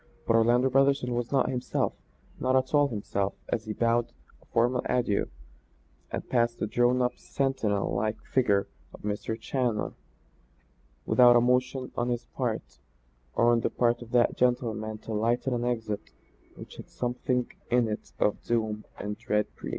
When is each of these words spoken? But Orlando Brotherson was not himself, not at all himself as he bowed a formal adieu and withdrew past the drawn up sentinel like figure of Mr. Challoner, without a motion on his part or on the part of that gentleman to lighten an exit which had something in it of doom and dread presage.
But 0.25 0.35
Orlando 0.35 0.67
Brotherson 0.71 1.09
was 1.13 1.31
not 1.31 1.47
himself, 1.51 1.93
not 2.39 2.55
at 2.55 2.73
all 2.73 2.87
himself 2.87 3.35
as 3.49 3.65
he 3.65 3.73
bowed 3.73 4.11
a 4.41 4.45
formal 4.47 4.81
adieu 4.85 5.27
and 6.09 6.23
withdrew 6.23 6.29
past 6.31 6.57
the 6.57 6.65
drawn 6.65 7.03
up 7.03 7.19
sentinel 7.19 7.93
like 7.93 8.17
figure 8.25 8.65
of 8.95 9.01
Mr. 9.01 9.39
Challoner, 9.39 9.93
without 11.05 11.35
a 11.35 11.41
motion 11.41 11.91
on 11.95 12.09
his 12.09 12.25
part 12.25 12.79
or 13.35 13.51
on 13.51 13.59
the 13.59 13.69
part 13.69 14.01
of 14.01 14.09
that 14.09 14.35
gentleman 14.35 14.97
to 14.97 15.13
lighten 15.13 15.53
an 15.53 15.65
exit 15.65 16.09
which 16.55 16.77
had 16.77 16.89
something 16.89 17.51
in 17.69 17.87
it 17.87 18.11
of 18.17 18.41
doom 18.43 18.85
and 18.97 19.19
dread 19.19 19.55
presage. 19.55 19.69